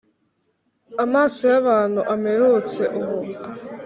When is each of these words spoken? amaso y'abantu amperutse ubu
amaso 1.03 1.41
y'abantu 1.53 1.99
amperutse 2.13 2.81
ubu 2.99 3.15